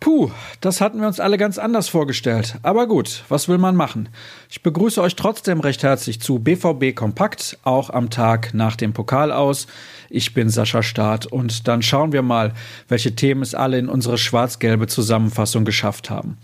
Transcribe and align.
Puh, 0.00 0.30
das 0.62 0.80
hatten 0.80 1.00
wir 1.00 1.06
uns 1.06 1.20
alle 1.20 1.36
ganz 1.36 1.58
anders 1.58 1.90
vorgestellt. 1.90 2.56
Aber 2.62 2.86
gut, 2.86 3.22
was 3.28 3.48
will 3.48 3.58
man 3.58 3.76
machen? 3.76 4.08
Ich 4.48 4.62
begrüße 4.62 5.02
euch 5.02 5.14
trotzdem 5.16 5.60
recht 5.60 5.82
herzlich 5.82 6.20
zu 6.20 6.38
BVB 6.38 6.96
Kompakt, 6.96 7.58
auch 7.62 7.90
am 7.90 8.08
Tag 8.08 8.54
nach 8.54 8.76
dem 8.76 8.94
Pokal 8.94 9.32
aus. 9.32 9.66
Ich 10.08 10.32
bin 10.32 10.48
Sascha 10.48 10.82
Staat 10.82 11.26
und 11.26 11.68
dann 11.68 11.82
schauen 11.82 12.12
wir 12.12 12.22
mal, 12.22 12.54
welche 12.88 13.14
Themen 13.14 13.42
es 13.42 13.54
alle 13.54 13.78
in 13.78 13.88
unsere 13.90 14.16
schwarz-gelbe 14.16 14.86
Zusammenfassung 14.86 15.66
geschafft 15.66 16.08
haben. 16.08 16.38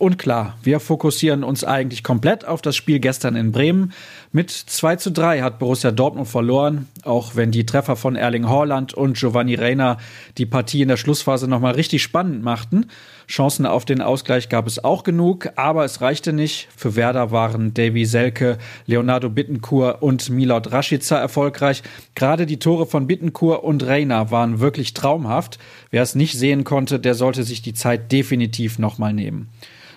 Und 0.00 0.16
klar, 0.16 0.56
wir 0.62 0.80
fokussieren 0.80 1.44
uns 1.44 1.62
eigentlich 1.62 2.02
komplett 2.02 2.46
auf 2.46 2.62
das 2.62 2.74
Spiel 2.74 3.00
gestern 3.00 3.36
in 3.36 3.52
Bremen. 3.52 3.92
Mit 4.32 4.50
2 4.50 4.96
zu 4.96 5.12
3 5.12 5.42
hat 5.42 5.58
Borussia 5.58 5.90
Dortmund 5.90 6.26
verloren, 6.26 6.88
auch 7.02 7.36
wenn 7.36 7.50
die 7.50 7.66
Treffer 7.66 7.96
von 7.96 8.16
Erling 8.16 8.48
Haaland 8.48 8.94
und 8.94 9.18
Giovanni 9.18 9.56
Reina 9.56 9.98
die 10.38 10.46
Partie 10.46 10.80
in 10.80 10.88
der 10.88 10.96
Schlussphase 10.96 11.48
nochmal 11.48 11.74
richtig 11.74 12.02
spannend 12.02 12.42
machten. 12.42 12.86
Chancen 13.28 13.66
auf 13.66 13.84
den 13.84 14.00
Ausgleich 14.00 14.48
gab 14.48 14.66
es 14.66 14.82
auch 14.82 15.02
genug, 15.02 15.50
aber 15.56 15.84
es 15.84 16.00
reichte 16.00 16.32
nicht. 16.32 16.68
Für 16.74 16.96
Werder 16.96 17.30
waren 17.30 17.74
Davy 17.74 18.06
Selke, 18.06 18.56
Leonardo 18.86 19.28
Bittencourt 19.28 20.00
und 20.00 20.30
Milot 20.30 20.72
Rashica 20.72 21.18
erfolgreich. 21.18 21.82
Gerade 22.14 22.46
die 22.46 22.58
Tore 22.58 22.86
von 22.86 23.06
Bittencourt 23.06 23.62
und 23.62 23.86
Reina 23.86 24.30
waren 24.30 24.60
wirklich 24.60 24.94
traumhaft. 24.94 25.58
Wer 25.90 26.02
es 26.02 26.14
nicht 26.14 26.38
sehen 26.38 26.64
konnte, 26.64 26.98
der 26.98 27.14
sollte 27.14 27.42
sich 27.42 27.60
die 27.60 27.74
Zeit 27.74 28.10
definitiv 28.10 28.78
nochmal 28.78 29.12
nehmen. 29.12 29.50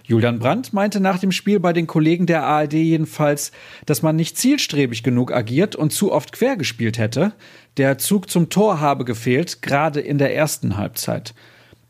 Julian 0.06 0.40
Brandt 0.40 0.74
meinte 0.74 1.00
nach 1.00 1.18
dem 1.18 1.32
Spiel 1.32 1.62
bei 1.62 1.72
den 1.72 1.88
Kollegen 1.88 2.26
der 2.26 2.44
ARD 2.44 2.74
jedenfalls, 2.74 3.54
dass 3.86 4.02
man 4.02 4.18
nicht 4.18 4.38
zielstrebig 4.38 5.02
genug 5.02 5.32
agiert 5.32 5.78
und 5.78 5.94
zu 5.94 6.12
oft 6.12 6.34
quer 6.34 6.58
gespielt 6.58 6.98
hätte. 6.98 7.32
Der 7.78 7.98
Zug 7.98 8.30
zum 8.30 8.50
Tor 8.50 8.82
habe 8.82 9.06
gefehlt, 9.06 9.62
gerade 9.62 10.02
in 10.02 10.18
der 10.18 10.36
ersten 10.36 10.76
Halbzeit. 10.76 11.34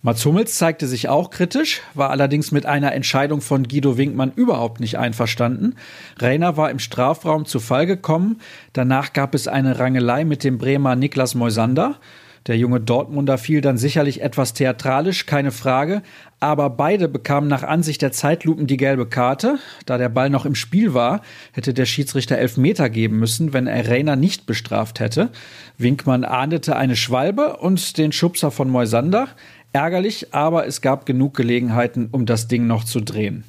Mats 0.05 0.25
Hummels 0.25 0.57
zeigte 0.57 0.85
sich 0.85 1.07
auch 1.07 1.29
kritisch, 1.29 1.81
war 1.93 2.09
allerdings 2.09 2.51
mit 2.51 2.65
einer 2.65 2.91
Entscheidung 2.91 3.39
von 3.39 3.63
Guido 3.63 3.97
Winkmann 3.97 4.33
überhaupt 4.35 4.81
nicht 4.81 4.97
einverstanden. 4.99 5.75
Reiner 6.17 6.57
war 6.57 6.69
im 6.69 6.79
Strafraum 6.79 7.45
zu 7.45 7.61
Fall 7.61 7.85
gekommen. 7.85 8.41
Danach 8.73 9.13
gab 9.13 9.33
es 9.33 9.47
eine 9.47 9.79
Rangelei 9.79 10.25
mit 10.25 10.43
dem 10.43 10.57
Bremer 10.57 10.97
Niklas 10.97 11.35
Moisander. 11.35 11.99
Der 12.47 12.57
junge 12.57 12.81
Dortmunder 12.81 13.37
fiel 13.37 13.61
dann 13.61 13.77
sicherlich 13.77 14.21
etwas 14.21 14.53
theatralisch, 14.53 15.25
keine 15.25 15.51
Frage, 15.51 16.01
aber 16.41 16.69
beide 16.69 17.07
bekamen 17.07 17.47
nach 17.47 17.63
Ansicht 17.63 18.01
der 18.01 18.11
Zeitlupen 18.11 18.67
die 18.67 18.75
gelbe 18.75 19.05
Karte. 19.05 19.59
Da 19.85 19.97
der 19.97 20.09
Ball 20.09 20.29
noch 20.29 20.45
im 20.45 20.55
Spiel 20.55 20.93
war, 20.93 21.21
hätte 21.53 21.73
der 21.73 21.85
Schiedsrichter 21.85 22.37
elf 22.37 22.57
Meter 22.57 22.89
geben 22.89 23.17
müssen, 23.17 23.53
wenn 23.53 23.65
er 23.65 23.89
Reiner 23.89 24.17
nicht 24.17 24.45
bestraft 24.45 24.99
hätte. 24.99 25.29
Winkmann 25.77 26.25
ahndete 26.25 26.75
eine 26.75 26.97
Schwalbe 26.97 27.55
und 27.57 27.97
den 27.97 28.11
Schubser 28.11 28.51
von 28.51 28.69
Moisander. 28.69 29.29
Ärgerlich, 29.71 30.33
aber 30.33 30.67
es 30.67 30.81
gab 30.81 31.05
genug 31.05 31.35
Gelegenheiten, 31.35 32.09
um 32.11 32.25
das 32.25 32.49
Ding 32.49 32.67
noch 32.67 32.83
zu 32.83 32.99
drehen. 32.99 33.45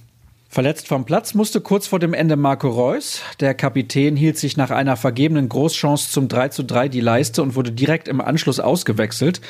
Verletzt 0.54 0.86
vom 0.86 1.04
Platz 1.04 1.34
musste 1.34 1.60
kurz 1.60 1.88
vor 1.88 1.98
dem 1.98 2.14
Ende 2.14 2.36
Marco 2.36 2.68
Reus. 2.68 3.22
Der 3.40 3.54
Kapitän 3.54 4.14
hielt 4.14 4.38
sich 4.38 4.56
nach 4.56 4.70
einer 4.70 4.96
vergebenen 4.96 5.48
Großchance 5.48 6.12
zum 6.12 6.28
3 6.28 6.50
zu 6.50 6.62
3 6.62 6.88
die 6.88 7.00
Leiste 7.00 7.42
und 7.42 7.56
wurde 7.56 7.72
direkt 7.72 8.06
im 8.06 8.20
Anschluss 8.20 8.60
ausgewechselt. 8.60 9.40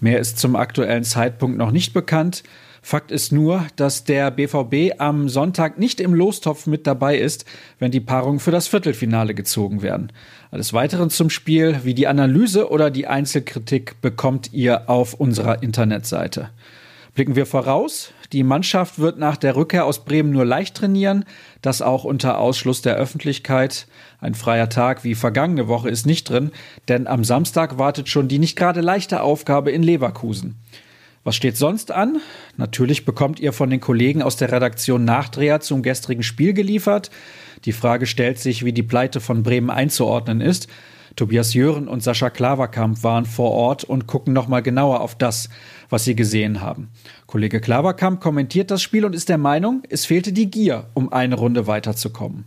Mehr 0.00 0.18
ist 0.18 0.40
zum 0.40 0.56
aktuellen 0.56 1.04
Zeitpunkt 1.04 1.58
noch 1.58 1.70
nicht 1.70 1.92
bekannt. 1.92 2.42
Fakt 2.82 3.12
ist 3.12 3.30
nur, 3.30 3.66
dass 3.76 4.02
der 4.02 4.32
BVB 4.32 4.98
am 4.98 5.28
Sonntag 5.28 5.78
nicht 5.78 6.00
im 6.00 6.12
Lostopf 6.12 6.66
mit 6.66 6.88
dabei 6.88 7.18
ist, 7.18 7.44
wenn 7.78 7.92
die 7.92 8.00
Paarungen 8.00 8.40
für 8.40 8.50
das 8.50 8.66
Viertelfinale 8.66 9.34
gezogen 9.34 9.82
werden. 9.82 10.10
Alles 10.50 10.72
Weitere 10.72 11.06
zum 11.08 11.30
Spiel, 11.30 11.82
wie 11.84 11.94
die 11.94 12.08
Analyse 12.08 12.68
oder 12.68 12.90
die 12.90 13.06
Einzelkritik, 13.06 14.00
bekommt 14.00 14.52
ihr 14.52 14.90
auf 14.90 15.14
unserer 15.14 15.62
Internetseite. 15.62 16.50
Blicken 17.18 17.34
wir 17.34 17.46
voraus. 17.46 18.12
Die 18.30 18.44
Mannschaft 18.44 19.00
wird 19.00 19.18
nach 19.18 19.36
der 19.36 19.56
Rückkehr 19.56 19.86
aus 19.86 20.04
Bremen 20.04 20.30
nur 20.30 20.44
leicht 20.44 20.76
trainieren, 20.76 21.24
das 21.62 21.82
auch 21.82 22.04
unter 22.04 22.38
Ausschluss 22.38 22.80
der 22.80 22.94
Öffentlichkeit. 22.94 23.88
Ein 24.20 24.36
freier 24.36 24.68
Tag 24.68 25.02
wie 25.02 25.16
vergangene 25.16 25.66
Woche 25.66 25.88
ist 25.88 26.06
nicht 26.06 26.30
drin, 26.30 26.52
denn 26.86 27.08
am 27.08 27.24
Samstag 27.24 27.76
wartet 27.76 28.08
schon 28.08 28.28
die 28.28 28.38
nicht 28.38 28.54
gerade 28.54 28.82
leichte 28.82 29.20
Aufgabe 29.20 29.72
in 29.72 29.82
Leverkusen. 29.82 30.60
Was 31.24 31.34
steht 31.34 31.56
sonst 31.56 31.90
an? 31.90 32.18
Natürlich 32.56 33.04
bekommt 33.04 33.40
ihr 33.40 33.52
von 33.52 33.68
den 33.68 33.80
Kollegen 33.80 34.22
aus 34.22 34.36
der 34.36 34.52
Redaktion 34.52 35.04
Nachdreher 35.04 35.58
zum 35.58 35.82
gestrigen 35.82 36.22
Spiel 36.22 36.52
geliefert. 36.52 37.10
Die 37.64 37.72
Frage 37.72 38.06
stellt 38.06 38.38
sich, 38.38 38.64
wie 38.64 38.72
die 38.72 38.84
Pleite 38.84 39.18
von 39.18 39.42
Bremen 39.42 39.70
einzuordnen 39.70 40.40
ist. 40.40 40.68
Tobias 41.18 41.52
Jören 41.52 41.88
und 41.88 42.00
Sascha 42.00 42.30
Klaverkamp 42.30 43.02
waren 43.02 43.26
vor 43.26 43.50
Ort 43.50 43.82
und 43.82 44.06
gucken 44.06 44.32
nochmal 44.32 44.62
genauer 44.62 45.00
auf 45.00 45.16
das, 45.16 45.48
was 45.90 46.04
sie 46.04 46.14
gesehen 46.14 46.60
haben. 46.60 46.90
Kollege 47.26 47.60
Klaverkamp 47.60 48.20
kommentiert 48.20 48.70
das 48.70 48.82
Spiel 48.82 49.04
und 49.04 49.16
ist 49.16 49.28
der 49.28 49.36
Meinung, 49.36 49.82
es 49.90 50.06
fehlte 50.06 50.32
die 50.32 50.48
Gier, 50.48 50.86
um 50.94 51.12
eine 51.12 51.34
Runde 51.34 51.66
weiterzukommen. 51.66 52.44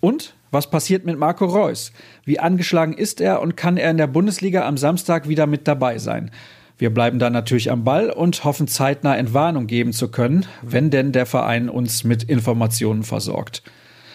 Und 0.00 0.34
was 0.50 0.68
passiert 0.68 1.06
mit 1.06 1.18
Marco 1.18 1.46
Reus? 1.46 1.92
Wie 2.26 2.38
angeschlagen 2.38 2.92
ist 2.92 3.22
er 3.22 3.40
und 3.40 3.56
kann 3.56 3.78
er 3.78 3.90
in 3.90 3.96
der 3.96 4.06
Bundesliga 4.06 4.68
am 4.68 4.76
Samstag 4.76 5.26
wieder 5.26 5.46
mit 5.46 5.66
dabei 5.66 5.96
sein? 5.96 6.30
Wir 6.76 6.92
bleiben 6.92 7.18
da 7.18 7.30
natürlich 7.30 7.70
am 7.70 7.84
Ball 7.84 8.10
und 8.10 8.44
hoffen 8.44 8.68
zeitnah 8.68 9.16
Entwarnung 9.16 9.66
geben 9.66 9.94
zu 9.94 10.10
können, 10.10 10.44
wenn 10.60 10.90
denn 10.90 11.12
der 11.12 11.24
Verein 11.24 11.70
uns 11.70 12.04
mit 12.04 12.22
Informationen 12.22 13.02
versorgt. 13.02 13.62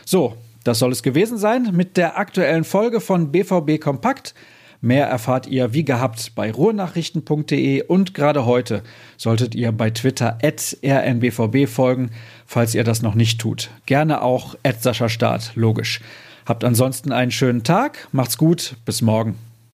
So, 0.05 0.35
das 0.69 0.77
soll 0.77 0.91
es 0.91 1.01
gewesen 1.01 1.39
sein 1.39 1.71
mit 1.73 1.97
der 1.97 2.19
aktuellen 2.19 2.63
Folge 2.63 3.01
von 3.01 3.31
BVB 3.31 3.81
Kompakt. 3.81 4.35
Mehr 4.81 5.07
erfahrt 5.07 5.47
ihr 5.47 5.73
wie 5.73 5.83
gehabt 5.83 6.33
bei 6.35 6.51
ruhrnachrichten.de 6.51 7.81
und 7.87 8.13
gerade 8.13 8.45
heute 8.45 8.83
solltet 9.17 9.55
ihr 9.55 9.71
bei 9.71 9.89
Twitter 9.89 10.37
at 10.43 10.77
rnbvb 10.83 11.65
folgen, 11.65 12.11
falls 12.45 12.75
ihr 12.75 12.83
das 12.83 13.01
noch 13.01 13.15
nicht 13.15 13.41
tut. 13.41 13.71
Gerne 13.87 14.21
auch 14.21 14.55
at 14.61 14.83
Sascha 14.83 15.09
Start, 15.09 15.53
logisch. 15.55 16.01
Habt 16.45 16.63
ansonsten 16.63 17.11
einen 17.11 17.31
schönen 17.31 17.63
Tag, 17.63 18.07
macht's 18.11 18.37
gut, 18.37 18.75
bis 18.85 19.01
morgen. 19.01 19.48